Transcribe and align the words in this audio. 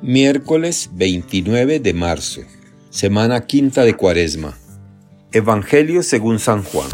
Miércoles 0.00 0.90
29 0.92 1.80
de 1.80 1.92
marzo, 1.92 2.42
semana 2.88 3.46
quinta 3.46 3.82
de 3.82 3.94
Cuaresma. 3.94 4.56
Evangelio 5.32 6.04
según 6.04 6.38
San 6.38 6.62
Juan. 6.62 6.88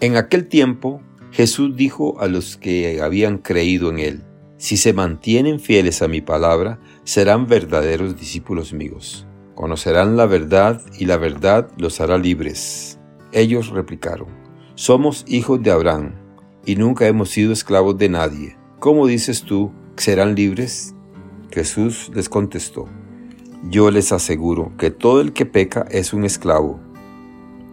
En 0.00 0.18
aquel 0.18 0.46
tiempo, 0.46 1.00
Jesús 1.32 1.74
dijo 1.74 2.20
a 2.20 2.28
los 2.28 2.58
que 2.58 3.00
habían 3.00 3.38
creído 3.38 3.88
en 3.88 3.98
él, 3.98 4.22
Si 4.58 4.76
se 4.76 4.92
mantienen 4.92 5.58
fieles 5.58 6.02
a 6.02 6.08
mi 6.08 6.20
palabra, 6.20 6.78
serán 7.04 7.46
verdaderos 7.46 8.20
discípulos 8.20 8.74
míos. 8.74 9.26
Conocerán 9.54 10.18
la 10.18 10.26
verdad 10.26 10.82
y 10.98 11.06
la 11.06 11.16
verdad 11.16 11.70
los 11.78 11.98
hará 12.02 12.18
libres. 12.18 12.98
Ellos 13.32 13.70
replicaron, 13.70 14.28
Somos 14.74 15.24
hijos 15.26 15.62
de 15.62 15.70
Abraham 15.70 16.12
y 16.66 16.76
nunca 16.76 17.06
hemos 17.06 17.30
sido 17.30 17.54
esclavos 17.54 17.96
de 17.96 18.10
nadie. 18.10 18.58
¿Cómo 18.80 19.06
dices 19.06 19.44
tú, 19.44 19.72
serán 19.96 20.34
libres? 20.34 20.94
Jesús 21.54 22.10
les 22.12 22.28
contestó, 22.28 22.88
Yo 23.70 23.92
les 23.92 24.10
aseguro 24.10 24.72
que 24.76 24.90
todo 24.90 25.20
el 25.20 25.32
que 25.32 25.46
peca 25.46 25.86
es 25.88 26.12
un 26.12 26.24
esclavo, 26.24 26.80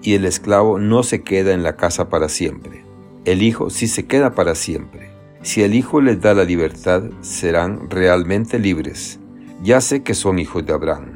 y 0.03 0.13
el 0.13 0.26
esclavo 0.26 0.77
no 0.77 1.02
se 1.02 1.23
queda 1.23 1.52
en 1.52 1.63
la 1.63 1.77
casa 1.77 2.08
para 2.08 2.30
siempre. 2.30 2.86
El 3.25 3.41
Hijo 3.41 3.72
sí 3.72 3.88
se 3.88 4.05
queda 4.05 4.36
para 4.36 4.53
siempre. 4.53 5.09
Si 5.41 5.63
el 5.63 5.73
Hijo 5.73 5.99
les 5.99 6.22
da 6.22 6.36
la 6.36 6.44
libertad, 6.44 7.05
serán 7.22 7.89
realmente 7.89 8.59
libres. 8.59 9.20
Ya 9.63 9.81
sé 9.81 10.03
que 10.03 10.13
son 10.13 10.38
hijos 10.38 10.63
de 10.63 10.73
Abraham. 10.73 11.13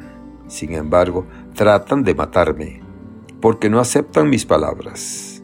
Sin 0.48 0.73
embargo, 0.73 1.28
tratan 1.54 2.04
de 2.04 2.16
matarme, 2.16 2.82
porque 3.42 3.70
no 3.70 3.80
aceptan 3.80 4.28
mis 4.28 4.48
palabras. 4.48 5.44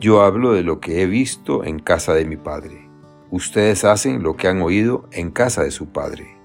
Yo 0.00 0.22
hablo 0.22 0.52
de 0.52 0.64
lo 0.64 0.80
que 0.80 1.02
he 1.02 1.06
visto 1.06 1.62
en 1.62 1.78
casa 1.78 2.12
de 2.12 2.24
mi 2.24 2.36
Padre. 2.36 2.90
Ustedes 3.30 3.84
hacen 3.84 4.24
lo 4.24 4.36
que 4.36 4.48
han 4.48 4.62
oído 4.62 5.08
en 5.12 5.30
casa 5.30 5.62
de 5.62 5.70
su 5.70 5.86
Padre. 5.86 6.35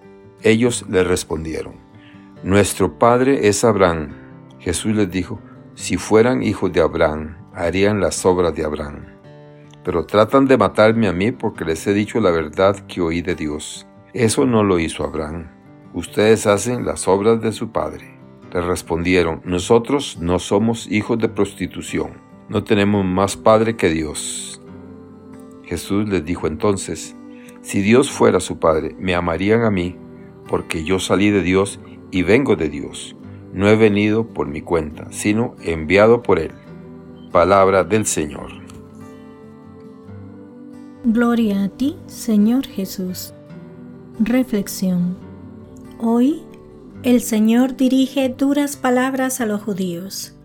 Ellos 0.44 0.86
le 0.90 1.04
respondieron, 1.04 1.76
Nuestro 2.44 2.98
padre 2.98 3.48
es 3.48 3.64
Abraham. 3.64 4.16
Jesús 4.60 4.96
les 4.96 5.12
dijo, 5.12 5.40
Si 5.76 5.98
fueran 5.98 6.42
hijos 6.42 6.74
de 6.74 6.82
Abraham, 6.82 7.38
harían 7.54 8.00
las 8.00 8.26
obras 8.26 8.56
de 8.56 8.66
Abraham. 8.66 9.06
Pero 9.84 10.06
tratan 10.06 10.48
de 10.48 10.58
matarme 10.58 11.08
a 11.08 11.14
mí 11.14 11.32
porque 11.32 11.64
les 11.64 11.86
he 11.86 11.94
dicho 11.94 12.20
la 12.20 12.32
verdad 12.32 12.76
que 12.88 13.02
oí 13.02 13.22
de 13.22 13.36
Dios. 13.36 13.86
Eso 14.14 14.48
no 14.48 14.64
lo 14.64 14.80
hizo 14.80 15.04
Abraham. 15.04 15.52
Ustedes 15.94 16.48
hacen 16.48 16.86
las 16.86 17.08
obras 17.08 17.40
de 17.42 17.52
su 17.52 17.72
padre. 17.72 18.18
Le 18.52 18.62
respondieron, 18.62 19.42
Nosotros 19.46 20.18
no 20.20 20.40
somos 20.40 20.88
hijos 20.92 21.20
de 21.20 21.30
prostitución. 21.30 22.14
No 22.50 22.64
tenemos 22.64 23.06
más 23.06 23.38
padre 23.38 23.76
que 23.76 23.90
Dios. 23.90 24.60
Jesús 25.64 26.10
les 26.10 26.26
dijo 26.26 26.48
entonces, 26.48 27.16
Si 27.62 27.82
Dios 27.82 28.10
fuera 28.10 28.40
su 28.40 28.58
padre, 28.58 28.96
me 28.98 29.14
amarían 29.14 29.64
a 29.64 29.70
mí 29.70 30.01
porque 30.52 30.84
yo 30.84 31.00
salí 31.00 31.32
de 31.32 31.42
Dios 31.42 31.80
y 32.12 32.24
vengo 32.24 32.58
de 32.58 32.68
Dios. 32.68 33.16
No 33.54 33.70
he 33.70 33.78
venido 33.78 34.28
por 34.28 34.48
mi 34.48 34.62
cuenta, 34.62 35.08
sino 35.10 35.56
enviado 35.64 36.22
por 36.22 36.40
Él. 36.40 36.52
Palabra 37.32 37.86
del 37.86 38.06
Señor. 38.06 38.52
Gloria 41.06 41.64
a 41.64 41.70
ti, 41.70 41.96
Señor 42.06 42.68
Jesús. 42.68 43.34
Reflexión. 44.20 45.16
Hoy 46.00 46.44
el 47.04 47.22
Señor 47.22 47.78
dirige 47.78 48.28
duras 48.28 48.76
palabras 48.76 49.40
a 49.40 49.46
los 49.46 49.62
judíos. 49.62 50.36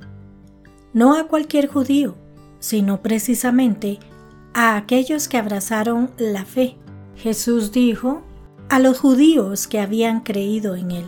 No 0.92 1.18
a 1.18 1.24
cualquier 1.24 1.66
judío, 1.66 2.14
sino 2.60 3.02
precisamente 3.02 3.98
a 4.54 4.76
aquellos 4.76 5.26
que 5.26 5.36
abrazaron 5.36 6.12
la 6.16 6.44
fe. 6.44 6.76
Jesús 7.16 7.72
dijo, 7.72 8.22
a 8.68 8.78
los 8.78 8.98
judíos 8.98 9.66
que 9.66 9.80
habían 9.80 10.20
creído 10.20 10.74
en 10.74 10.90
él. 10.90 11.06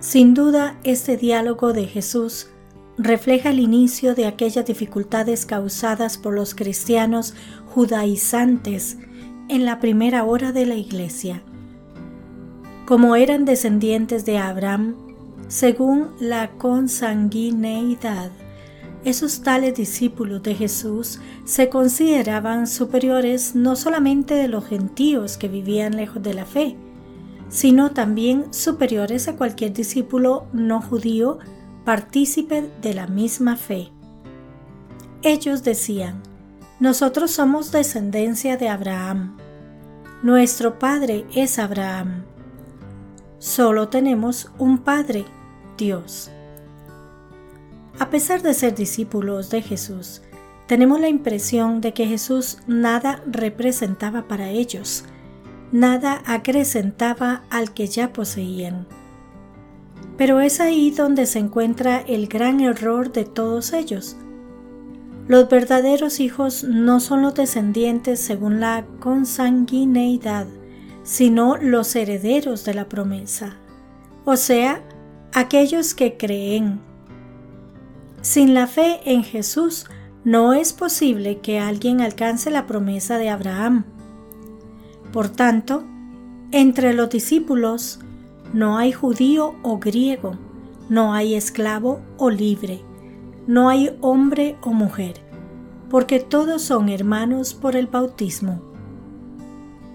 Sin 0.00 0.34
duda, 0.34 0.78
este 0.84 1.16
diálogo 1.16 1.72
de 1.72 1.86
Jesús 1.86 2.48
refleja 2.98 3.50
el 3.50 3.60
inicio 3.60 4.14
de 4.14 4.26
aquellas 4.26 4.66
dificultades 4.66 5.46
causadas 5.46 6.18
por 6.18 6.34
los 6.34 6.54
cristianos 6.54 7.34
judaizantes 7.74 8.98
en 9.48 9.64
la 9.64 9.80
primera 9.80 10.24
hora 10.24 10.52
de 10.52 10.66
la 10.66 10.74
iglesia. 10.74 11.42
Como 12.86 13.16
eran 13.16 13.44
descendientes 13.44 14.24
de 14.24 14.38
Abraham, 14.38 14.96
según 15.48 16.10
la 16.20 16.50
consanguineidad, 16.52 18.30
esos 19.04 19.42
tales 19.42 19.74
discípulos 19.74 20.42
de 20.42 20.54
Jesús 20.54 21.20
se 21.44 21.68
consideraban 21.68 22.66
superiores 22.66 23.54
no 23.54 23.74
solamente 23.74 24.34
de 24.34 24.48
los 24.48 24.66
gentíos 24.66 25.36
que 25.36 25.48
vivían 25.48 25.96
lejos 25.96 26.22
de 26.22 26.34
la 26.34 26.44
fe, 26.44 26.76
sino 27.48 27.90
también 27.90 28.52
superiores 28.52 29.28
a 29.28 29.36
cualquier 29.36 29.72
discípulo 29.72 30.46
no 30.52 30.80
judío 30.80 31.38
partícipe 31.84 32.70
de 32.80 32.94
la 32.94 33.06
misma 33.06 33.56
fe. 33.56 33.90
Ellos 35.22 35.62
decían, 35.62 36.22
nosotros 36.78 37.30
somos 37.30 37.72
descendencia 37.72 38.56
de 38.56 38.68
Abraham. 38.68 39.36
Nuestro 40.22 40.78
padre 40.78 41.26
es 41.34 41.58
Abraham. 41.58 42.24
Solo 43.38 43.88
tenemos 43.88 44.50
un 44.58 44.78
padre, 44.78 45.24
Dios. 45.76 46.30
A 47.98 48.10
pesar 48.10 48.42
de 48.42 48.54
ser 48.54 48.74
discípulos 48.74 49.50
de 49.50 49.62
Jesús, 49.62 50.22
tenemos 50.66 51.00
la 51.00 51.08
impresión 51.08 51.80
de 51.80 51.92
que 51.92 52.06
Jesús 52.06 52.58
nada 52.66 53.22
representaba 53.26 54.28
para 54.28 54.48
ellos, 54.48 55.04
nada 55.70 56.22
acrecentaba 56.26 57.42
al 57.50 57.74
que 57.74 57.86
ya 57.86 58.12
poseían. 58.12 58.86
Pero 60.16 60.40
es 60.40 60.60
ahí 60.60 60.90
donde 60.90 61.26
se 61.26 61.38
encuentra 61.38 61.98
el 62.00 62.28
gran 62.28 62.60
error 62.60 63.12
de 63.12 63.24
todos 63.24 63.72
ellos. 63.72 64.16
Los 65.28 65.48
verdaderos 65.48 66.20
hijos 66.20 66.64
no 66.64 67.00
son 67.00 67.22
los 67.22 67.34
descendientes 67.34 68.20
según 68.20 68.60
la 68.60 68.84
consanguineidad, 69.00 70.46
sino 71.02 71.56
los 71.56 71.94
herederos 71.96 72.64
de 72.64 72.74
la 72.74 72.88
promesa, 72.88 73.56
o 74.24 74.36
sea, 74.36 74.82
aquellos 75.32 75.94
que 75.94 76.16
creen, 76.16 76.80
sin 78.22 78.54
la 78.54 78.66
fe 78.66 79.00
en 79.04 79.24
Jesús 79.24 79.86
no 80.24 80.54
es 80.54 80.72
posible 80.72 81.40
que 81.40 81.58
alguien 81.58 82.00
alcance 82.00 82.50
la 82.50 82.66
promesa 82.66 83.18
de 83.18 83.28
Abraham. 83.28 83.84
Por 85.12 85.28
tanto, 85.28 85.82
entre 86.52 86.94
los 86.94 87.10
discípulos 87.10 87.98
no 88.54 88.78
hay 88.78 88.92
judío 88.92 89.56
o 89.62 89.78
griego, 89.78 90.38
no 90.88 91.12
hay 91.12 91.34
esclavo 91.34 92.00
o 92.16 92.30
libre, 92.30 92.80
no 93.46 93.68
hay 93.68 93.96
hombre 94.00 94.56
o 94.62 94.72
mujer, 94.72 95.20
porque 95.90 96.20
todos 96.20 96.62
son 96.62 96.88
hermanos 96.88 97.54
por 97.54 97.74
el 97.74 97.88
bautismo. 97.88 98.62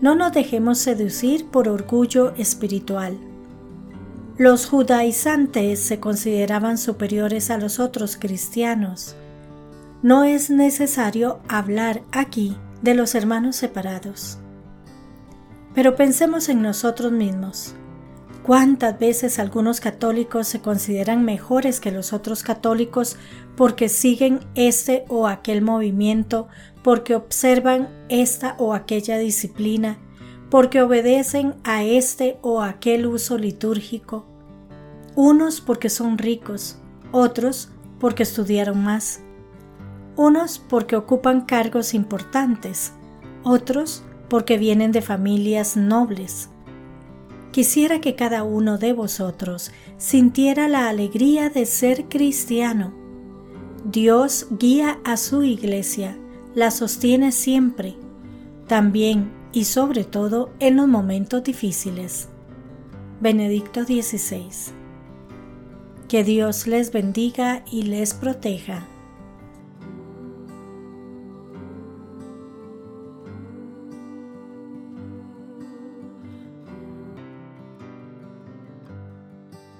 No 0.01 0.15
nos 0.15 0.33
dejemos 0.33 0.77
seducir 0.77 1.47
por 1.47 1.69
orgullo 1.69 2.33
espiritual 2.35 3.17
los 4.37 4.67
judaizantes 4.67 5.79
se 5.79 5.99
consideraban 5.99 6.77
superiores 6.77 7.49
a 7.49 7.57
los 7.57 7.79
otros 7.79 8.17
cristianos. 8.17 9.15
No 10.03 10.25
es 10.25 10.51
necesario 10.51 11.39
hablar 11.47 12.03
aquí 12.11 12.55
de 12.83 12.93
los 12.93 13.15
hermanos 13.15 13.55
separados. 13.55 14.37
Pero 15.73 15.95
pensemos 15.95 16.49
en 16.49 16.61
nosotros 16.61 17.11
mismos. 17.11 17.73
¿Cuántas 18.43 18.99
veces 18.99 19.39
algunos 19.39 19.79
católicos 19.79 20.47
se 20.47 20.61
consideran 20.61 21.25
mejores 21.25 21.79
que 21.79 21.91
los 21.91 22.13
otros 22.13 22.43
católicos 22.43 23.17
porque 23.55 23.89
siguen 23.89 24.39
este 24.53 25.03
o 25.09 25.27
aquel 25.27 25.63
movimiento, 25.63 26.47
porque 26.83 27.15
observan 27.15 27.89
esta 28.07 28.55
o 28.59 28.75
aquella 28.75 29.17
disciplina, 29.17 29.97
porque 30.49 30.81
obedecen 30.81 31.55
a 31.63 31.83
este 31.83 32.37
o 32.41 32.61
aquel 32.61 33.05
uso 33.05 33.37
litúrgico, 33.37 34.25
unos 35.15 35.61
porque 35.61 35.89
son 35.89 36.17
ricos, 36.17 36.77
otros 37.11 37.69
porque 37.99 38.23
estudiaron 38.23 38.83
más, 38.83 39.21
unos 40.15 40.59
porque 40.59 40.95
ocupan 40.95 41.41
cargos 41.41 41.93
importantes, 41.93 42.93
otros 43.43 44.03
porque 44.29 44.57
vienen 44.57 44.91
de 44.91 45.01
familias 45.01 45.75
nobles. 45.75 46.49
Quisiera 47.51 47.99
que 47.99 48.15
cada 48.15 48.43
uno 48.43 48.77
de 48.77 48.93
vosotros 48.93 49.71
sintiera 49.97 50.67
la 50.67 50.89
alegría 50.89 51.49
de 51.49 51.65
ser 51.65 52.05
cristiano. 52.05 52.93
Dios 53.83 54.47
guía 54.51 54.99
a 55.03 55.17
su 55.17 55.43
iglesia, 55.43 56.17
la 56.53 56.71
sostiene 56.71 57.31
siempre, 57.31 57.95
también 58.67 59.36
y 59.51 59.65
sobre 59.65 60.03
todo 60.03 60.51
en 60.59 60.77
los 60.77 60.87
momentos 60.87 61.43
difíciles. 61.43 62.29
Benedicto 63.19 63.83
XVI. 63.83 64.73
Que 66.07 66.23
Dios 66.23 66.67
les 66.67 66.91
bendiga 66.91 67.63
y 67.71 67.83
les 67.83 68.13
proteja. 68.13 68.87